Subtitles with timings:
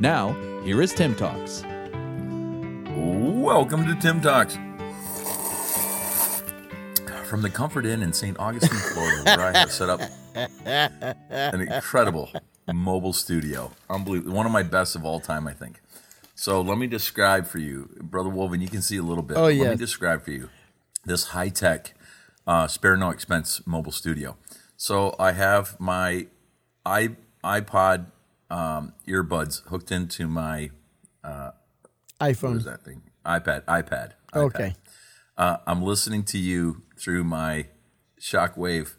[0.00, 0.32] Now,
[0.64, 1.62] here is TIIM Talks.
[2.96, 4.54] Welcome to TIIM Talks.
[7.28, 8.38] From the Comfort Inn in St.
[8.38, 10.00] Augustine, Florida, where I have set up
[10.34, 12.30] an incredible
[12.72, 13.72] mobile studio.
[13.90, 14.34] Unbelievable.
[14.34, 15.82] One of my best of all time, I think.
[16.34, 19.36] So let me describe for you, Brother Wolven, you can see a little bit.
[19.36, 20.48] Oh, Let me describe for you
[21.04, 21.92] this high tech,
[22.46, 24.38] uh, spare no expense mobile studio.
[24.78, 26.28] So I have my
[26.86, 27.10] i
[27.44, 28.06] iPod
[28.50, 30.70] um, earbuds hooked into my
[32.20, 32.64] what is iPhone.
[32.64, 33.02] that thing?
[33.24, 34.12] iPad, iPad.
[34.32, 34.42] iPad.
[34.42, 34.74] Okay.
[35.36, 37.68] Uh, I'm listening to you through my
[38.20, 38.96] Shockwave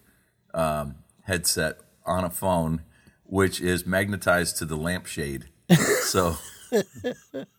[0.53, 2.81] um, headset on a phone,
[3.23, 5.49] which is magnetized to the lampshade.
[6.01, 6.37] so
[6.73, 6.83] I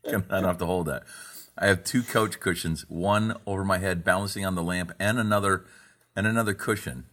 [0.04, 1.04] don't have to hold that.
[1.56, 5.64] I have two couch cushions, one over my head balancing on the lamp, and another
[6.16, 7.04] and another cushion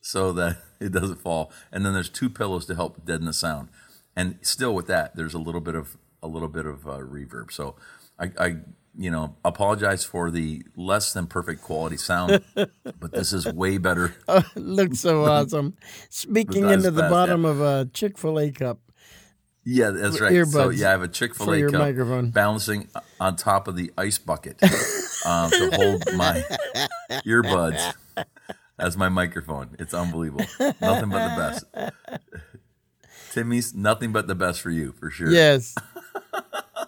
[0.00, 1.52] so that it doesn't fall.
[1.70, 3.68] And then there's two pillows to help deaden the sound.
[4.16, 7.50] And still with that, there's a little bit of a little bit of uh, reverb.
[7.50, 7.76] So
[8.18, 8.56] I, I,
[8.96, 14.14] you know, apologize for the less than perfect quality sound, but this is way better.
[14.54, 15.76] Looks so awesome.
[16.10, 18.78] Speaking into the bottom of a Chick fil A cup.
[19.64, 20.46] Yeah, that's right.
[20.46, 22.30] So yeah, I have a Chick Fil A cup microphone.
[22.30, 22.88] balancing
[23.20, 24.60] on top of the ice bucket
[25.24, 26.44] um, to hold my
[27.24, 27.94] earbuds
[28.78, 29.76] as my microphone.
[29.78, 30.46] It's unbelievable.
[30.58, 31.92] Nothing but the best.
[33.32, 35.30] Timmy's nothing but the best for you, for sure.
[35.30, 35.74] Yes.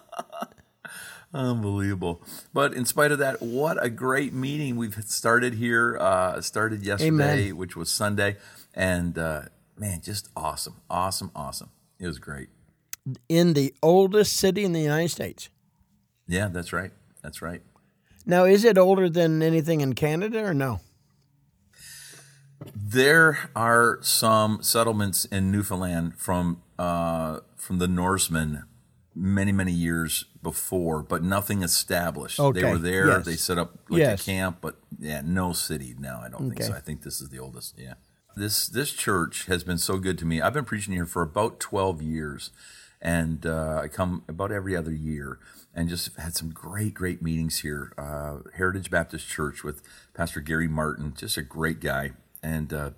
[1.33, 2.21] Unbelievable.
[2.53, 5.97] But in spite of that, what a great meeting we've started here.
[5.99, 7.57] Uh, started yesterday, Amen.
[7.57, 8.37] which was Sunday,
[8.75, 9.41] and uh,
[9.75, 11.71] man, just awesome, awesome, awesome.
[11.99, 12.49] It was great.
[13.27, 15.49] In the oldest city in the United States.
[16.27, 16.91] Yeah, that's right.
[17.23, 17.61] That's right.
[18.25, 20.79] Now, is it older than anything in Canada or no?
[22.73, 28.63] There are some settlements in Newfoundland from uh, from the Norsemen
[29.13, 32.37] many many years before, but nothing established.
[32.37, 33.07] They were there.
[33.07, 33.25] yes.
[33.25, 34.21] They set up like Yes.
[34.21, 35.95] a camp, but yeah, no city.
[35.99, 36.73] No, I don't think so.
[36.73, 37.75] I think this is the oldest.
[37.77, 37.95] Yeah,
[38.35, 40.41] this this church has been so good to me.
[40.41, 42.51] I've been preaching here for about twelve years,
[43.01, 45.39] and uh, I come about every other year.
[45.77, 47.91] And just had some great, great meetings here.
[47.97, 49.81] Uh, Heritage Baptist Church with
[50.13, 52.11] Pastor Gary Martin, just a great guy,
[52.45, 52.91] and uh,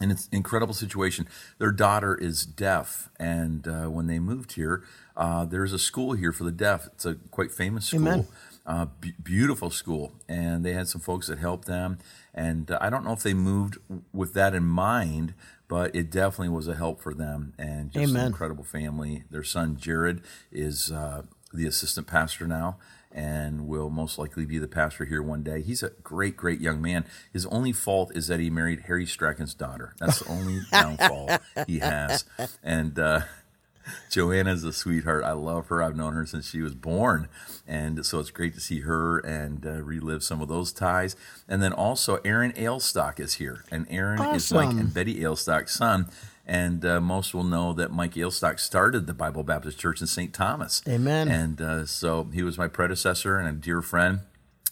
[0.00, 1.28] and it's an incredible situation.
[1.58, 4.84] Their daughter is deaf, and uh, when they moved here,
[5.16, 6.86] uh, there's a school here for the deaf.
[6.86, 8.26] It's a quite famous school, Amen.
[8.64, 11.98] uh, b- beautiful school, and they had some folks that helped them.
[12.32, 13.78] And uh, I don't know if they moved
[14.12, 15.34] with that in mind,
[15.66, 19.24] but it definitely was a help for them, and just an incredible family.
[19.30, 20.22] Their son Jared
[20.52, 21.22] is uh,
[21.52, 22.78] the assistant pastor now.
[23.18, 25.60] And will most likely be the pastor here one day.
[25.60, 27.04] He's a great, great young man.
[27.32, 29.94] His only fault is that he married Harry Strachan's daughter.
[29.98, 31.30] That's the only downfall
[31.66, 32.24] he has.
[32.62, 33.22] And uh,
[34.10, 35.24] Joanna's a sweetheart.
[35.24, 35.82] I love her.
[35.82, 37.28] I've known her since she was born.
[37.66, 41.16] And so it's great to see her and uh, relive some of those ties.
[41.48, 43.64] And then also, Aaron Ailstock is here.
[43.70, 44.78] And Aaron is Mike Awesome.
[44.78, 46.06] and Betty Ailstock's son.
[46.48, 50.32] And uh, most will know that Mike Ailstock started the Bible Baptist Church in St.
[50.32, 50.80] Thomas.
[50.88, 51.28] Amen.
[51.28, 54.20] And uh, so he was my predecessor and a dear friend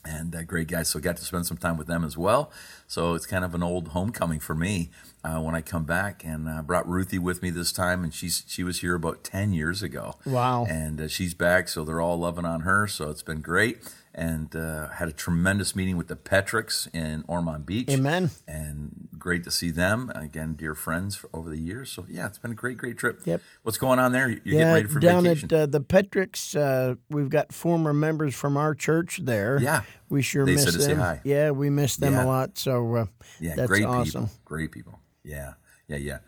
[0.06, 0.82] and a great guy.
[0.84, 2.50] So I got to spend some time with them as well.
[2.86, 4.90] So it's kind of an old homecoming for me
[5.24, 6.24] uh, when I come back.
[6.24, 9.52] And uh, brought Ruthie with me this time, and she's she was here about ten
[9.52, 10.14] years ago.
[10.24, 10.66] Wow.
[10.68, 12.86] And uh, she's back, so they're all loving on her.
[12.86, 13.78] So it's been great.
[14.18, 17.90] And uh, had a tremendous meeting with the Petricks in Ormond Beach.
[17.90, 18.30] Amen.
[18.48, 21.90] And great to see them again, dear friends over the years.
[21.92, 23.20] So yeah, it's been a great, great trip.
[23.26, 23.42] Yep.
[23.62, 24.30] What's going on there?
[24.30, 25.52] You're yeah, getting ready for down vacation.
[25.52, 29.58] at uh, the Petricks, uh, we've got former members from our church there.
[29.60, 29.82] Yeah.
[30.08, 30.98] we sure They miss said to say them.
[31.00, 31.20] hi.
[31.22, 32.24] Yeah, we miss them Yeah.
[32.24, 32.56] a lot.
[32.56, 33.06] So uh,
[33.38, 34.28] yeah, that's great awesome.
[34.28, 34.36] people.
[34.46, 34.98] Great people.
[35.24, 35.52] Yeah,
[35.88, 36.18] yeah, yeah.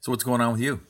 [0.00, 0.80] So what's going on with you?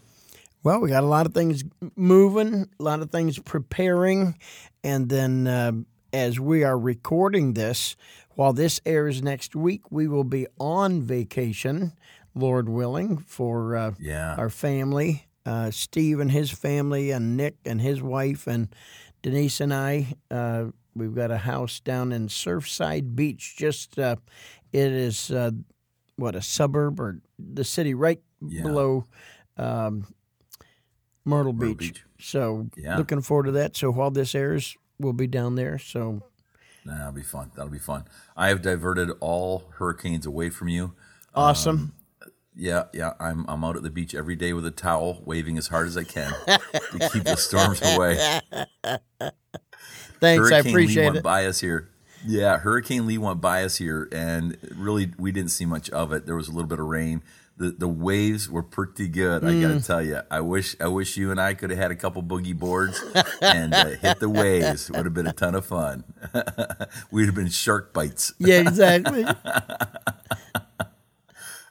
[0.64, 1.62] Well, we got a lot of things
[1.94, 4.36] moving, a lot of things preparing,
[4.82, 5.70] and then uh,
[6.12, 7.96] as we are recording this,
[8.34, 11.92] while this airs next week, we will be on vacation,
[12.34, 14.34] Lord willing, for uh, Yeah.
[14.36, 15.26] our family.
[15.44, 18.68] Uh, Steve and his family, and Nick and his wife, and
[19.22, 20.14] Denise and I.
[20.30, 23.56] Uh, we've got a house down in Surfside Beach.
[23.56, 24.16] Just uh,
[24.72, 25.52] it is uh,
[26.16, 28.62] what a suburb or the city right Yeah.
[28.62, 29.06] below
[29.56, 30.06] um,
[31.24, 31.78] Myrtle Beach.
[31.78, 32.04] Beach.
[32.20, 32.96] So Yeah.
[32.98, 33.74] looking forward to that.
[33.76, 35.78] So while this airs, we'll be down there.
[35.78, 36.22] So
[36.84, 37.50] Nah, that'll be fun.
[37.54, 38.04] That'll be fun.
[38.36, 40.94] I have diverted all hurricanes away from you.
[41.34, 41.76] awesome.
[41.76, 41.92] Um,
[42.60, 43.12] yeah, yeah.
[43.20, 45.96] I'm I'm out at the beach every day with a towel, waving as hard as
[45.96, 48.16] I can to keep the storms away.
[50.20, 51.22] Thanks, I Hurricane Lee appreciate went it.
[51.22, 51.88] by us here.
[52.26, 56.26] Yeah, Hurricane Lee went by us here, and really we didn't see much of it.
[56.26, 57.22] There was a little bit of rain.
[57.58, 59.44] The the waves were pretty good.
[59.44, 59.60] I Mm.
[59.62, 60.20] got to tell you.
[60.30, 63.02] I wish I wish you and I could have had a couple boogie boards
[63.42, 64.88] and uh, hit the waves.
[64.88, 66.04] It would have been a ton of fun.
[67.10, 68.32] We'd have been shark bites.
[68.38, 69.24] Yeah, exactly.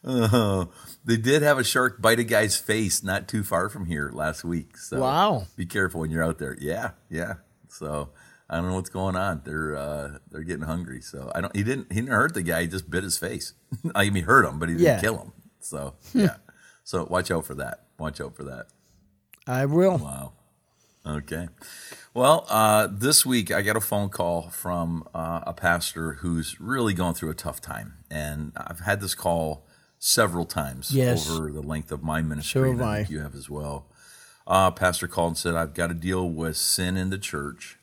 [0.03, 0.69] Oh,
[1.05, 4.43] they did have a shark bite a guy's face not too far from here last
[4.43, 4.77] week.
[4.77, 5.47] So Wow.
[5.55, 6.55] be careful when you're out there.
[6.59, 7.35] Yeah, yeah.
[7.69, 8.09] So
[8.49, 9.41] I don't know what's going on.
[9.43, 11.01] They're uh, they're getting hungry.
[11.01, 11.55] So I don't.
[11.55, 11.91] He didn't.
[11.91, 12.61] He didn't hurt the guy.
[12.61, 13.53] He just bit his face.
[13.95, 15.01] I mean, he hurt him, but he didn't Yeah.
[15.01, 15.31] kill him.
[15.67, 16.35] So yeah.
[16.83, 17.83] so watch out for that.
[17.99, 18.67] Watch out for that.
[19.45, 19.97] I will.
[19.97, 20.33] Wow.
[21.05, 21.47] Okay.
[22.13, 26.93] Well, uh, this week I got a phone call from uh, a pastor who's really
[26.93, 29.65] going through a tough time, and I've had this call
[29.99, 31.29] several times Yes.
[31.29, 32.61] over the length of my ministry.
[32.61, 33.11] So and have I think I.
[33.13, 33.87] you have as well.
[34.45, 37.77] Uh, pastor called and said, "I've got to deal with sin in the church,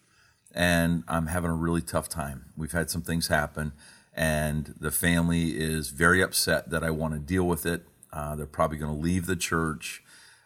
[0.54, 2.46] and I'm having a really tough time.
[2.56, 3.72] We've had some things happen,
[4.14, 7.86] and the family is very upset that I want to deal with it.
[8.12, 10.02] Uh, they're probably going to leave the church."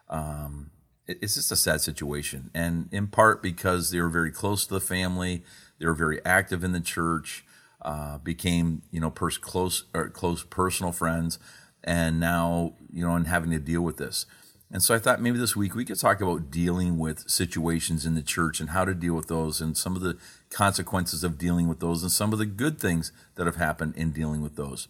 [0.09, 0.71] Um,
[1.07, 4.75] it- it's just a sad situation, and in part because they were very close to
[4.75, 5.45] the family,
[5.79, 7.45] they were very active in the church,
[7.83, 11.39] uh, became you know pers- close close personal friends,
[11.85, 14.27] and now you know and having to deal with this.
[14.71, 18.15] And so I thought maybe this week we could talk about dealing with situations in
[18.15, 20.19] the church and how to deal with those and some of the
[20.51, 24.11] consequences of dealing with those and some of the good things that have happened in
[24.13, 24.89] dealing with those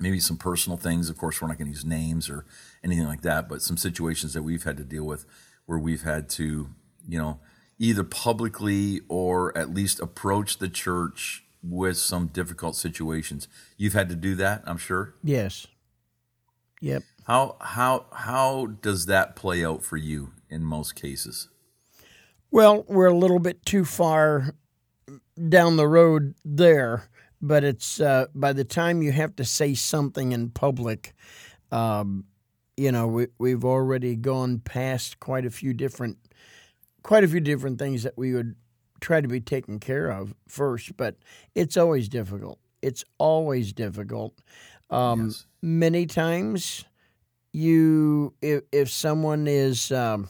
[0.00, 1.10] maybe some personal things.
[1.10, 2.44] Of course, we're not going to use names or
[2.82, 5.26] anything like that, but some situations that we've had to deal with
[5.66, 6.70] where we've had to,
[7.06, 7.38] you know,
[7.78, 13.46] either publicly or at least approach the church with some difficult situations.
[13.76, 15.14] You've had to do that, I'm sure.
[15.22, 15.66] Yes.
[16.80, 17.02] Yep.
[17.30, 21.48] How how how does that play out for you in most cases?
[22.50, 24.56] Well, we're a little bit too far
[25.48, 27.08] down the road there,
[27.40, 31.14] but it's uh, by the time you have to say something in public,
[31.70, 32.24] um,
[32.76, 36.18] you know, we, we've already gone past quite a few different,
[37.04, 38.56] quite a few different things that we would
[39.00, 40.96] try to be taken care of first.
[40.96, 41.14] But
[41.54, 42.58] it's always difficult.
[42.82, 44.34] It's always difficult.
[44.90, 45.46] Um, Yes.
[45.62, 46.86] Many times,
[47.52, 50.28] you if if someone is um,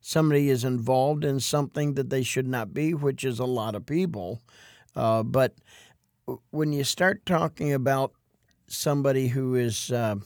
[0.00, 3.86] somebody is involved in something that they should not be, which is a lot of
[3.86, 4.42] people.
[4.94, 5.54] Uh, but
[6.50, 8.12] when you start talking about
[8.66, 10.16] somebody who is uh,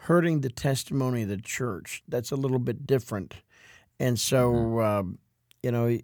[0.00, 3.34] hurting the testimony of the church, that's a little bit different.
[3.98, 5.18] And so, um,
[5.62, 5.98] you know,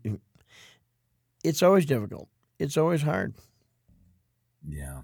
[1.44, 2.28] it's always difficult.
[2.58, 3.34] It's always hard.
[4.66, 5.02] Yeah.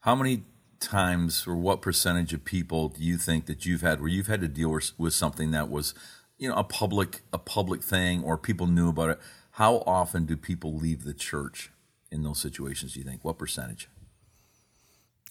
[0.00, 0.42] How many
[0.80, 4.40] times or what percentage of people do you think that you've had where you've had
[4.40, 5.94] to deal with, something that was,
[6.38, 9.20] you know, a public a public thing or people knew about it?
[9.52, 11.70] How often do people leave the church
[12.10, 13.24] in those situations, do you think?
[13.24, 13.88] What percentage?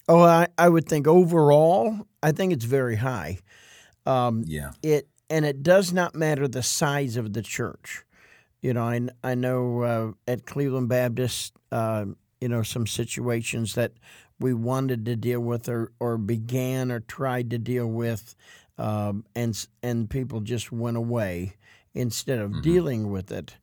[0.07, 3.39] Oh, I, I would think overall, I think it's very high.
[4.06, 4.71] Um, Yeah.
[4.83, 8.03] it and it does not matter the size of the church.
[8.62, 12.05] You know, I, I know uh, at Cleveland Baptist, uh,
[12.39, 13.93] you know, some situations that
[14.39, 18.36] we wanted to deal with or, or began or tried to deal with,
[18.77, 21.56] um, and and people just went away
[21.94, 23.56] instead of dealing with it.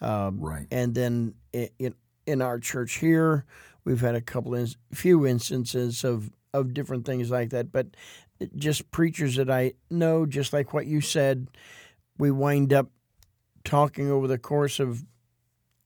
[0.00, 0.66] Um, Right.
[0.70, 1.94] and then in
[2.26, 3.44] in our church here,
[3.84, 7.88] we've had a couple in, few instances of of different things like that, but
[8.56, 11.48] just preachers that I know, just like what you said,
[12.18, 12.88] we wind up
[13.64, 15.04] talking over the course of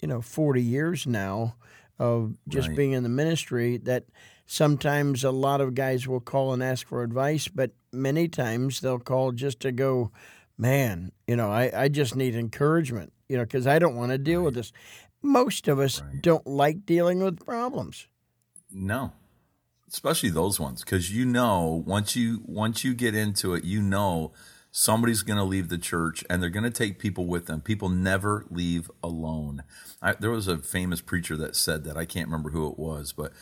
[0.00, 1.56] you know 40 years now
[1.98, 2.76] of just Right.
[2.76, 4.04] being in the ministry that
[4.46, 8.98] sometimes a lot of guys will call and ask for advice but many times they'll
[8.98, 10.10] call just to go
[10.58, 14.18] man you know i, I just need encouragement you know because i don't want to
[14.18, 14.72] deal with this
[15.22, 16.20] most of us Right.
[16.22, 18.08] don't like dealing with problems
[18.70, 19.12] No.
[19.88, 24.32] Especially those ones cuz you know once you once you get into it, you know
[24.76, 27.60] somebody's going to leave the church and they're going to take people with them.
[27.60, 29.62] People never leave alone.
[30.02, 31.96] I, there was a famous preacher that said that.
[31.96, 33.32] I can't remember who it was, but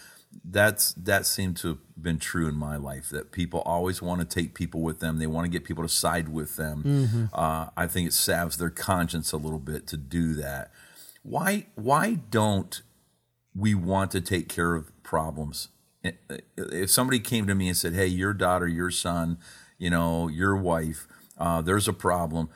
[0.45, 4.27] that's that seemed to have been true in my life that people always want to
[4.27, 5.19] take people with them.
[5.19, 7.31] They want to get people to side with them.
[7.33, 10.71] Uh, I think it salves their conscience a little bit to do that.
[11.23, 12.83] Why why don't
[13.55, 15.69] we want to take care of problems.
[16.59, 19.39] If somebody came to me and said, "Hey, your daughter, your son,
[19.79, 21.07] you know, your wife,
[21.43, 22.49] uh, there's a problem,"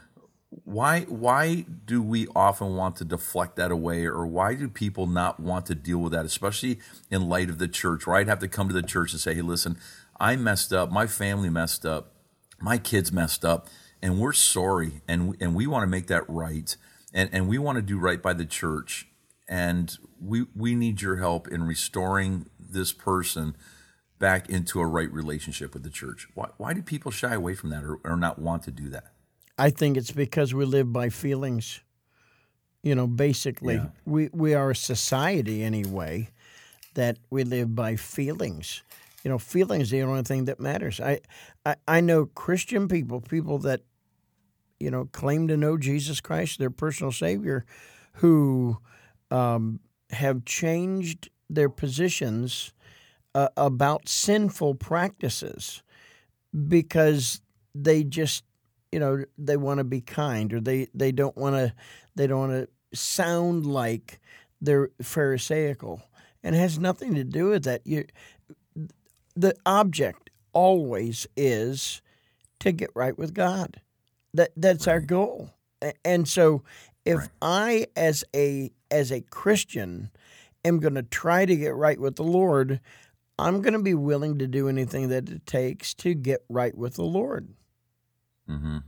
[0.64, 5.38] why why do we often want to deflect that away or why do people not
[5.38, 6.78] want to deal with that especially
[7.10, 9.34] in light of the church where i'd have to come to the church and say
[9.34, 9.76] hey listen
[10.20, 10.90] i messed up.
[10.90, 12.12] My family messed up.
[12.60, 13.68] My kids messed up.
[14.02, 16.76] And we're sorry and and we want to make that right
[17.12, 19.08] and and we want to do right by the church.
[19.48, 23.56] And we we need your help in restoring this person
[24.18, 27.70] back into a right relationship with the church why why do people shy away from
[27.70, 29.12] that or, or not want to do that
[29.58, 31.80] I think it's because we live by feelings.
[32.82, 33.88] You know, basically, Yeah.
[34.04, 36.28] we, we are a society anyway
[36.94, 38.82] that we live by feelings.
[39.24, 41.00] You know, feelings are the only thing that matters.
[41.00, 41.20] I,
[41.64, 43.80] I, I know Christian people, people that,
[44.78, 47.64] you know, claim to know Jesus Christ, their personal Savior,
[48.16, 48.78] who
[49.30, 49.80] um,
[50.10, 52.72] have changed their positions
[53.36, 55.82] uh, about sinful practices
[56.68, 57.40] because
[57.74, 58.44] they just
[58.92, 61.72] you know they want to be kind or they they don't want to
[62.14, 64.20] they don't want to sound like
[64.60, 66.02] they're pharisaical.
[66.42, 67.82] And it has nothing to do with that.
[67.86, 68.06] You
[69.34, 72.00] the object always is
[72.60, 73.80] to get right with god.
[74.34, 75.50] That that's our goal.
[76.04, 76.62] And so
[77.04, 77.28] if Right.
[77.42, 80.10] i as a as a christian
[80.64, 82.80] am going to try to get right with the lord
[83.38, 86.94] i'm going to be willing to do anything that it takes to get right with
[86.94, 87.54] the lord
[88.46, 88.78] hmm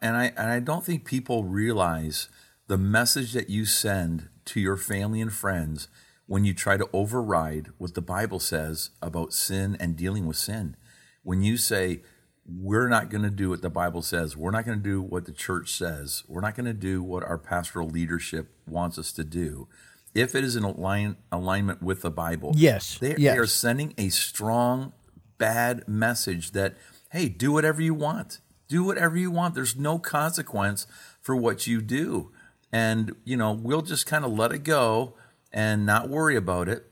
[0.00, 2.28] And I and I don't think people realize
[2.68, 5.88] the message that you send to your family and friends
[6.26, 10.76] when you try to override what the Bible says about sin and dealing with sin.
[11.22, 12.02] When you say
[12.46, 15.26] we're not going to do what the Bible says, we're not going to do what
[15.26, 19.24] the church says, we're not going to do what our pastoral leadership wants us to
[19.24, 19.68] do.
[20.14, 23.34] If it is in align, alignment with the Bible, Yes, they, yes.
[23.34, 24.92] they are sending a strong,
[25.38, 26.76] bad message that,
[27.10, 28.40] hey, do whatever you want.
[28.68, 29.54] Do whatever you want.
[29.54, 30.86] There's no consequence
[31.20, 32.30] for what you do.
[32.70, 35.14] And, you know, we'll just kind of let it go
[35.52, 36.86] and not worry about it.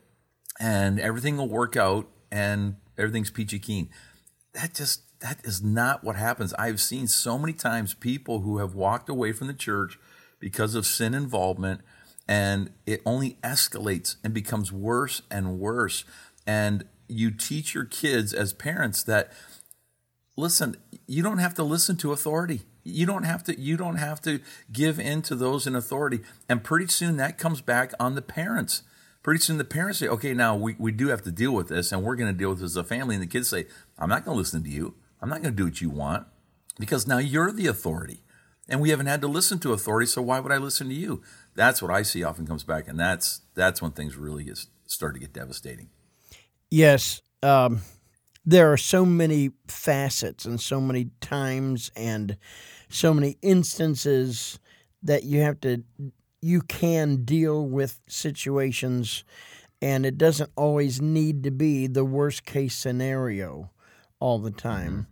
[0.59, 3.89] And everything will work out and everything's peachy keen.
[4.53, 6.53] That just, that is not what happens.
[6.55, 9.97] I've seen so many times people who have walked away from the church
[10.39, 11.81] because of sin involvement
[12.31, 16.05] and it only escalates and becomes worse and worse.
[16.47, 19.33] And you teach your kids as parents that
[20.37, 22.61] listen, you don't have to listen to authority.
[22.85, 24.39] You don't have to you don't have to
[24.71, 26.21] give in to those in authority.
[26.47, 28.83] And pretty soon that comes back on the parents.
[29.23, 31.91] Pretty soon the parents say, okay, now we, we do have to deal with this
[31.91, 33.15] and we're to deal with this as a family.
[33.15, 33.65] And the kids say,
[33.99, 34.95] I'm not to listen to you.
[35.19, 36.27] I'm not to do what you want
[36.79, 38.23] because now you're the authority.
[38.69, 41.21] And we haven't had to listen to authority, so why would I listen to you?
[41.55, 45.13] That's what I see often comes back, and that's that's when things really get, start
[45.15, 45.89] to get devastating.
[46.69, 47.81] Yes, um,
[48.45, 52.37] there are so many facets and so many times and
[52.89, 54.59] so many instances
[55.03, 55.83] that you have to
[56.41, 59.23] you can deal with situations
[59.81, 63.69] and it doesn't always need to be the worst case scenario
[64.19, 65.07] all the time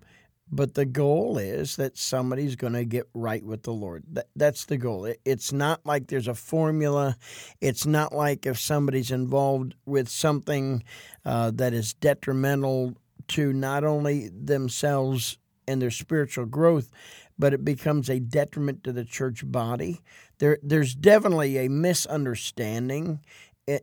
[0.52, 4.04] but the goal is that somebody's going to get right with the Lord.
[4.12, 5.06] That, that's the goal.
[5.06, 7.18] It, it's not like there's a formula.
[7.62, 10.84] It's not like if somebody's involved with something
[11.26, 12.96] uh, that is detrimental
[13.30, 15.38] to not only themselves
[15.68, 16.90] and their spiritual growth,
[17.38, 20.02] but it becomes a detriment to the church body.
[20.40, 23.20] There, there's definitely a misunderstanding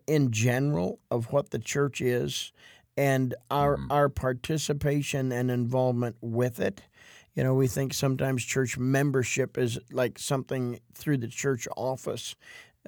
[0.06, 2.52] in general of what the church is
[2.96, 6.82] and our our participation and involvement with it.
[7.34, 12.34] You know, we think sometimes church membership is like something through the church office,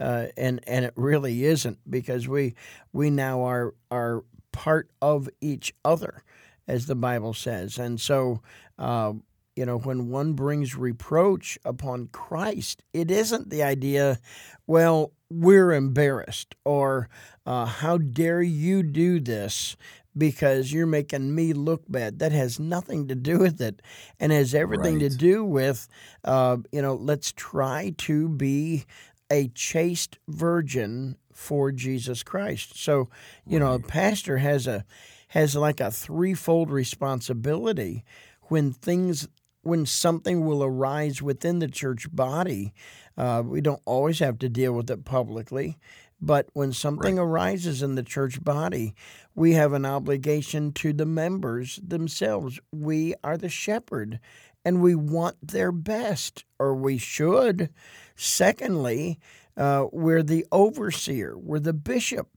[0.01, 2.55] uh, and and it really isn't because we
[2.93, 6.23] we now are are part of each other,
[6.67, 8.41] as the Bible says, and so.
[8.79, 9.15] Uh,
[9.57, 14.21] you know, when one brings reproach upon Christ, it isn't the idea,
[14.69, 17.09] well, we're embarrassed or
[17.47, 19.77] uh, how dare you do this
[20.17, 22.19] because you're making me look bad.
[22.19, 23.81] That has nothing to do with it
[24.19, 25.89] and has everything to do with,
[26.25, 28.85] uh, you know, let's try to be
[29.31, 32.83] a chaste virgin for Jesus Christ.
[32.83, 33.09] So,
[33.47, 34.85] you know, a pastor has a
[35.29, 38.03] has like a threefold responsibility
[38.45, 39.29] when things
[39.63, 42.73] when something will arise within the church body.
[43.17, 45.77] Uh, we don't always have to deal with it publicly,
[46.21, 48.95] but when something arises in the church body,
[49.35, 52.61] we have an obligation to the members themselves.
[52.73, 54.21] We are the shepherd
[54.65, 57.71] and we want their best, or we should.
[58.17, 59.19] Secondly,
[59.57, 62.29] uh, we're the overseer, we're the bishop.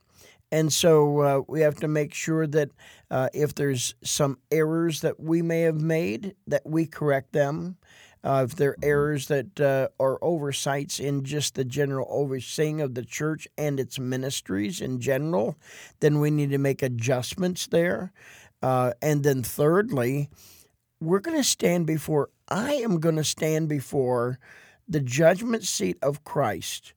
[0.52, 2.70] And so uh, we have to make sure that
[3.10, 7.78] uh, if there's some errors that we may have made, that we correct them.
[8.24, 12.94] Uh, if there are errors that uh, are oversights in just the general overseeing of
[12.94, 15.56] the church and its ministries in general,
[16.02, 18.12] then we need to make adjustments there.
[18.62, 20.30] Uh, and then, thirdly,
[21.00, 24.38] we're going to stand before, I am going to stand before
[24.88, 26.94] the judgment seat of Christ.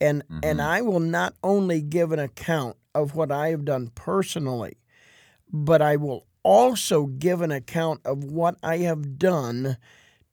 [0.00, 0.40] And, mm-hmm.
[0.42, 4.78] and I will not only give an account of what I have done personally,
[5.50, 9.76] but I will also give an account of what I have done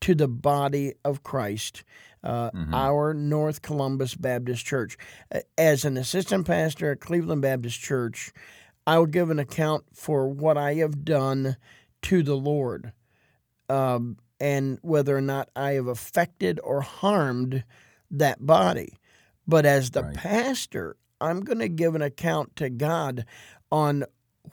[0.02, 1.84] to the body of Christ,
[2.24, 2.74] uh, mm-hmm.
[2.74, 4.98] our North Columbus Baptist Church.
[5.58, 8.32] As an assistant pastor at Cleveland Baptist Church,
[8.88, 11.58] I will give an account for what I have done
[12.04, 12.94] to the Lord
[13.70, 17.64] um, and whether or not I have affected or harmed
[18.12, 18.98] that body.
[19.48, 20.16] But as the right.
[20.16, 23.26] pastor, I'm going to give an account to God
[23.72, 24.06] on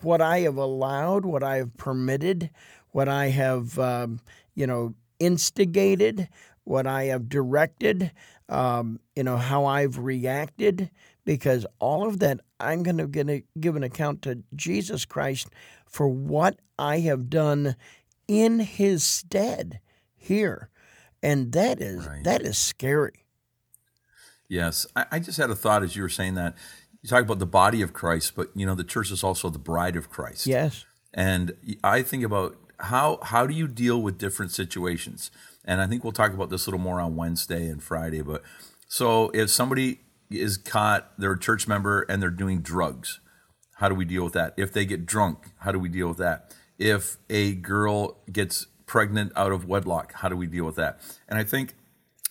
[0.02, 2.50] what I have allowed, what I have permitted,
[2.90, 4.20] what I have, um,
[4.54, 6.28] you know, instigated,
[6.64, 8.12] what I have directed,
[8.49, 10.90] um, you know, how I've reacted,
[11.25, 15.49] because all of that I'm going to give an account to Jesus Christ
[15.87, 17.76] for what I have done
[18.28, 19.80] in His stead
[20.16, 20.70] here,
[21.23, 22.25] and that is right.
[22.25, 23.25] that is scary.
[24.49, 26.55] Yes, I, I just had a thought as you were saying that
[27.03, 29.59] you talk about the body of Christ, but you know the church is also the
[29.59, 30.47] bride of Christ.
[30.47, 30.85] Yes.
[31.15, 35.31] And I think about how how do you deal with different situations?
[35.65, 38.23] And I think we'll talk about this a little more on Wednesday and Friday.
[38.23, 38.43] But
[38.88, 40.00] so if somebody
[40.31, 43.21] is caught, they're a church member and they're doing drugs,
[43.76, 44.55] how do we deal with that?
[44.57, 46.55] If they get drunk, how do we deal with that?
[46.79, 51.00] If a girl gets pregnant out of wedlock, how do we deal with that?
[51.29, 51.75] And I think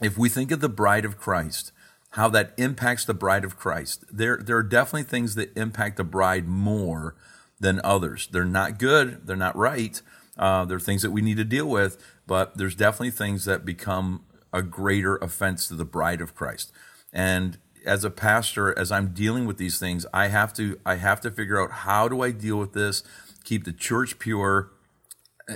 [0.01, 1.71] if we think of the bride of Christ,
[2.15, 4.05] how that impacts the bride of Christ.
[4.09, 7.13] There, there are definitely things that impact the bride more
[7.59, 8.29] than others.
[8.31, 10.01] They're not good, they're not right.
[10.37, 13.65] Uh, there are things that we need to deal with, but there's definitely things that
[13.65, 16.71] become a greater offense to the bride of Christ.
[17.11, 21.19] And as a pastor, as I'm dealing with these things, I have to I have
[21.21, 23.03] to figure out how do I deal with this,
[23.43, 24.71] keep the church pure,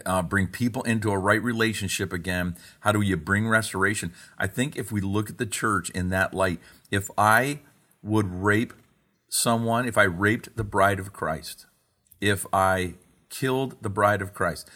[0.05, 2.55] uh, bring people into a right relationship again?
[2.81, 4.13] How do you bring restoration?
[4.37, 6.59] I think if we look at the church in that light,
[6.91, 7.59] if I
[8.01, 8.73] would rape
[9.29, 11.65] someone, if I raped the bride of Christ,
[12.21, 12.95] if I
[13.29, 14.69] killed the bride of Christ,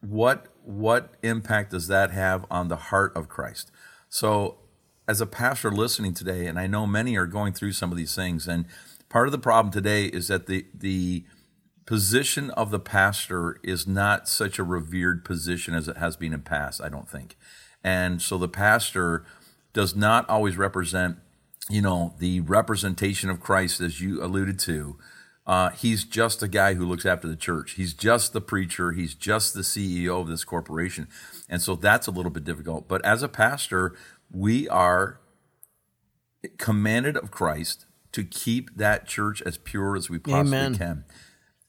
[0.00, 3.70] what what impact does that have on the heart of Christ?
[4.08, 4.58] So,
[5.08, 8.14] as a pastor listening today, and I know many are going through some of these
[8.14, 8.66] things, and
[9.08, 11.24] part of the problem today is that the the
[11.90, 16.40] position of the pastor is not such a revered position as it has been in
[16.40, 17.36] past, I don't think.
[17.82, 19.24] And so the pastor
[19.72, 21.16] does not always represent,
[21.68, 24.98] you know, the representation of Christ as you alluded to.
[25.44, 27.72] Uh, he's just a guy who looks after the church.
[27.72, 28.92] He's just the preacher.
[28.92, 31.08] He's just the CEO of this corporation.
[31.48, 32.86] And so that's a little bit difficult.
[32.86, 33.96] But as a pastor,
[34.30, 35.18] we are
[36.56, 40.74] commanded of Christ to keep that church as pure as we possibly Amen.
[40.76, 41.04] can.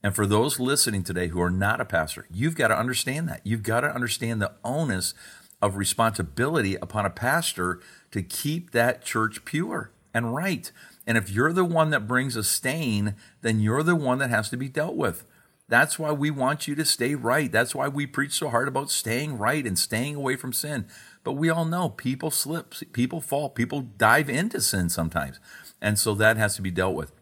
[0.04, 3.42] And for those listening today who are not a pastor, you've got to understand that.
[3.44, 5.14] You've got to understand the onus
[5.62, 7.80] of responsibility upon a pastor
[8.12, 10.72] to keep that church pure and right.
[11.06, 14.50] And if you're the one that brings a stain, then you're the one that has
[14.50, 15.26] to be dealt with.
[15.68, 17.50] That's why we want you to stay right.
[17.50, 20.86] That's why we preach so hard about staying right and staying away from sin.
[21.24, 25.40] But we all know people slip, people fall, people dive into sin sometimes.
[25.82, 27.14] And so that has to be dealt with.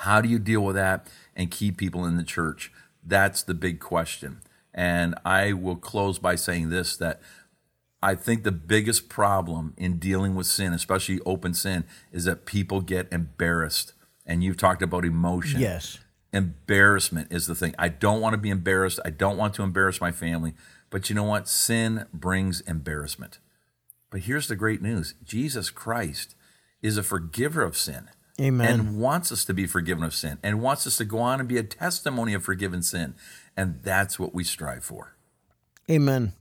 [0.00, 1.08] How do you deal with that?
[1.36, 2.72] And keep people in the church?
[3.04, 4.40] That's the big question.
[4.74, 7.20] And I will close by saying this that
[8.02, 12.80] I think the biggest problem in dealing with sin, especially open sin, is that people
[12.80, 13.94] get embarrassed.
[14.26, 15.60] And you've talked about emotion.
[15.60, 15.98] Yes.
[16.32, 17.74] Embarrassment is the thing.
[17.78, 19.00] I don't want to be embarrassed.
[19.04, 20.54] I don't want to embarrass my family.
[20.90, 21.48] But you know what?
[21.48, 23.38] Sin brings embarrassment.
[24.10, 26.34] But here's the great news Jesus Christ
[26.82, 28.08] is a forgiver of sin.
[28.40, 28.68] Amen.
[28.68, 31.48] And wants us to be forgiven of sin and wants us to go on and
[31.48, 33.14] be a testimony of forgiven sin.
[33.56, 35.16] And that's what we strive for.
[35.90, 36.32] Amen.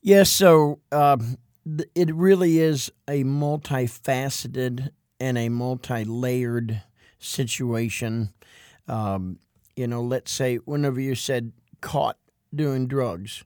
[0.00, 1.38] Yes, so um,
[1.94, 4.90] it really is a multifaceted
[5.20, 6.82] and a multi layered
[7.18, 8.32] situation.
[8.88, 9.38] Um,
[9.76, 12.18] you know, let's say whenever you said caught
[12.54, 13.44] doing drugs,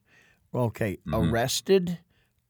[0.53, 1.31] okay, mm-hmm.
[1.31, 1.99] arrested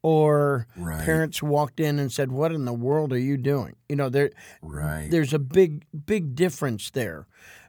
[0.02, 1.04] or right.
[1.04, 4.32] parents walked in and said, "What in the world are you doing?" You know, there,
[4.62, 5.10] right.
[5.10, 7.28] there's a big, big difference there.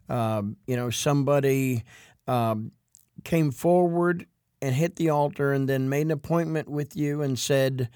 [0.09, 1.85] Um, you know, somebody
[2.27, 2.73] um,
[3.25, 4.27] came forward
[4.63, 7.89] and hit the altar, and then made an appointment with you and said,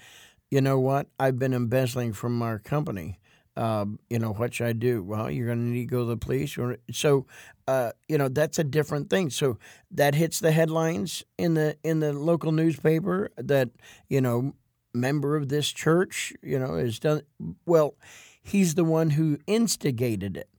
[0.51, 1.07] "You know what?
[1.19, 3.19] I've been embezzling from our company."
[3.57, 5.01] Uh, you know, what should I do?
[5.01, 6.57] Well, you're going to need to go to the police.
[6.91, 7.25] So,
[7.67, 9.29] uh, you know, that's a different thing.
[9.29, 9.57] So
[9.91, 13.69] that hits the headlines in the in the local newspaper that
[14.09, 14.53] you know
[14.93, 17.21] member of this church, you know, has done
[17.65, 17.95] well.
[18.41, 20.49] He's the one who instigated it.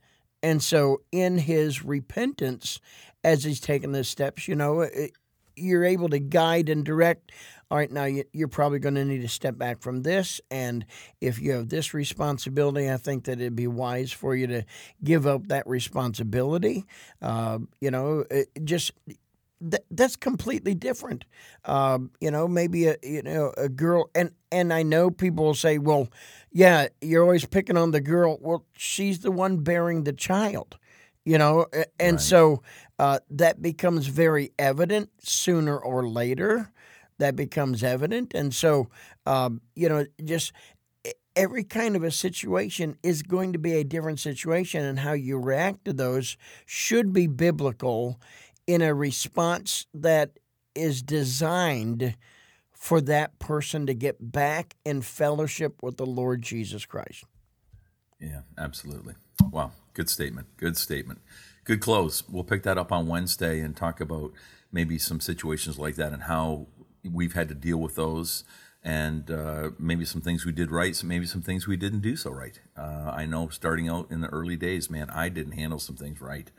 [0.42, 2.78] And so, in his repentance,
[3.24, 5.12] as he's taking the steps, you know, it,
[5.56, 7.32] you're able to guide and direct.
[7.70, 10.40] All right, now you're probably going to need to step back from this.
[10.50, 10.86] And
[11.20, 14.64] if you have this responsibility, I think that it'd be wise for you to
[15.02, 16.84] give up that responsibility.
[17.20, 18.24] Uh, you know,
[18.62, 18.92] just
[19.60, 21.24] th- that's completely different.
[21.64, 25.54] Um, you know, maybe a you know a girl, and and I know people will
[25.54, 26.08] say, well,
[26.52, 28.38] yeah, you're always picking on the girl.
[28.40, 30.78] Well, she's the one bearing the child.
[31.24, 31.66] You know,
[31.98, 32.20] and right.
[32.20, 32.62] so
[32.98, 36.72] uh, that becomes very evident sooner or later.
[37.18, 38.88] That becomes evident, and so
[39.24, 40.52] um, you know, just
[41.34, 45.38] every kind of a situation is going to be a different situation, and how you
[45.38, 48.20] react to those should be biblical
[48.66, 50.38] in a response that
[50.74, 52.16] is designed
[52.72, 57.24] for that person to get back in fellowship with the Lord Jesus Christ.
[58.20, 59.14] Yeah, absolutely.
[59.50, 60.48] Wow, good statement.
[60.56, 61.20] Good statement.
[61.66, 62.22] Good close.
[62.28, 64.32] We'll pick that up on Wednesday and talk about
[64.70, 66.68] maybe some situations like that and how
[67.02, 68.44] we've had to deal with those
[68.84, 72.30] and uh, maybe some things we did right, maybe some things we didn't do so
[72.30, 72.60] right.
[72.78, 76.20] Uh, I know starting out in the early days, man, I didn't handle some things
[76.20, 76.52] right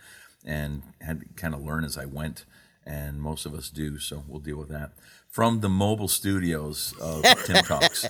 [0.43, 2.43] and had to kind of learn as I went,
[2.85, 3.99] and most of us do.
[3.99, 4.91] So we'll deal with that.
[5.37, 8.07] From the mobile studios of TIIM Talks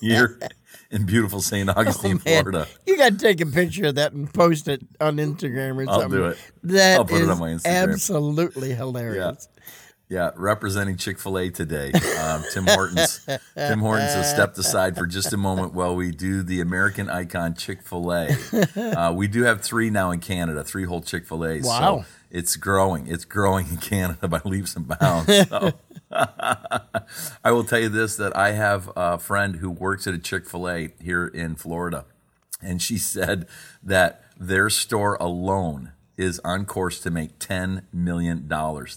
[0.00, 0.40] here
[0.90, 1.68] in beautiful St.
[1.68, 2.66] Oh, Augustine, oh, Florida.
[2.86, 6.02] You got to take a picture of that and post it on Instagram or something.
[6.02, 6.38] I'll do it.
[6.62, 7.92] That I'll put it on my Instagram.
[7.92, 9.48] absolutely hilarious.
[9.54, 9.62] Yeah.
[10.12, 13.26] Yeah, representing Chick Fil A today, um, Tim Hortons.
[13.56, 17.54] Tim Hortons has stepped aside for just a moment while we do the American icon
[17.54, 18.28] Chick Fil A.
[18.76, 21.64] Uh, we do have three now in Canada, three whole Chick Fil A's.
[21.64, 23.06] Wow, so it's growing.
[23.06, 25.48] It's growing in Canada by leaps and bounds.
[25.48, 25.72] So.
[26.12, 30.46] I will tell you this: that I have a friend who works at a Chick
[30.46, 32.04] Fil A here in Florida,
[32.60, 33.48] and she said
[33.82, 38.48] that their store alone is on course to make $10 million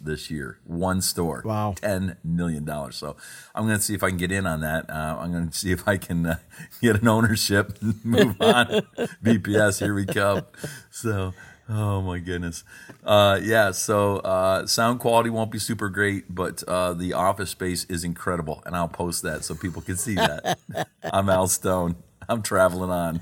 [0.04, 0.60] this year.
[0.66, 1.42] One store.
[1.46, 1.76] Wow.
[1.78, 2.66] $10 million.
[2.92, 3.16] So
[3.54, 4.90] I'm going to see if I can get in on that.
[4.90, 6.38] Uh, I'm going to see if I can uh,
[6.82, 8.66] get an ownership and move on.
[9.24, 10.44] BPS, here we come.
[10.92, 11.34] So,
[11.70, 12.64] oh my goodness.
[13.04, 17.86] Uh, yeah, so uh, sound quality won't be super great, but uh, the office space
[17.86, 18.62] is incredible.
[18.66, 20.60] And I'll post that so people can see that.
[21.04, 21.96] I'm Al Stone.
[22.28, 23.22] I'm traveling on.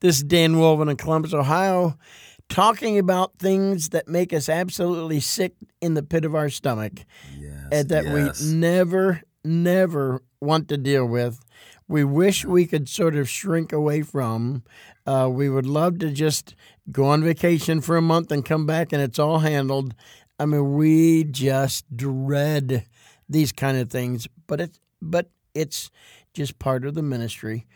[0.00, 1.98] This is Dan Wolven in Columbus, Ohio
[2.48, 7.04] talking about things that make us absolutely sick in the pit of our stomach
[7.38, 8.40] yes, and that yes.
[8.42, 11.40] we never, never want to deal with.
[11.88, 14.64] We wish we could sort of shrink away from.
[15.06, 16.54] Uh, we would love to just
[16.90, 19.94] go on vacation for a month and come back and it's all handled.
[20.38, 22.84] I mean, we just dread
[23.28, 25.90] these kind of things, but it's but it's
[26.34, 27.66] just part of the ministry.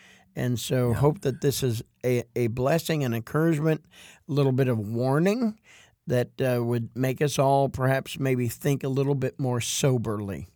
[0.40, 0.94] And so, yeah.
[0.94, 3.85] hope that this is a, a blessing and encouragement,
[4.26, 5.59] a little bit of warning
[6.07, 10.46] that uh, would make us all perhaps maybe think a little bit more soberly.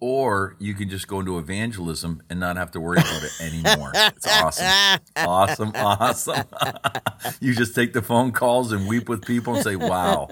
[0.00, 3.92] Or you can just go into evangelism and not have to worry about it anymore.
[3.94, 5.00] It's awesome.
[5.14, 5.72] Awesome.
[5.76, 6.44] Awesome.
[7.42, 10.28] you just take the phone calls and weep with people and say, wow,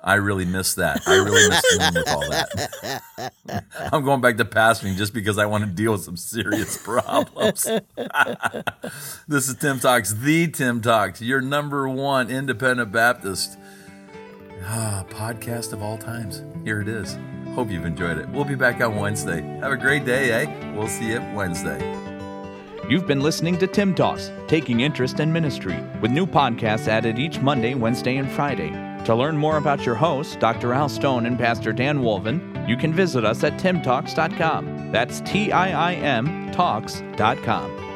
[0.00, 1.02] I really miss that.
[1.06, 3.64] I really miss dealing with all that.
[3.92, 7.64] I'm going back to pastoring just because I want to deal with some serious problems.
[9.26, 13.58] this is TIIM Talks, the TIIM Talks, your number one independent Baptist
[14.64, 16.44] ah, podcast of all times.
[16.64, 17.18] Here it is.
[17.54, 18.28] Hope you've enjoyed it.
[18.28, 19.40] We'll be back on Wednesday.
[19.60, 20.74] Have a great day, eh?
[20.76, 21.78] We'll see you Wednesday.
[22.88, 27.40] You've been listening to TIIM Talks, taking interest in ministry, with new podcasts added each
[27.40, 28.87] Monday, Wednesday, and Friday.
[29.04, 30.74] To learn more about your hosts, Dr.
[30.74, 34.92] Al Stone and Pastor Dan Wolven, you can visit us at tiimtalks.com.
[34.92, 37.87] That's T I I M talks.com.